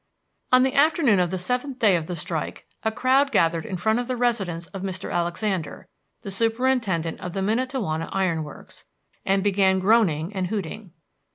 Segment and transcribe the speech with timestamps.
[0.51, 3.99] On the afternoon of the seventh day of the strike a crowd gathered in front
[3.99, 5.13] of the residence of Mr.
[5.13, 5.87] Alexander,
[6.23, 8.83] the superintendent of the Miantowona Iron Works,
[9.27, 10.91] and began groaning and hooting.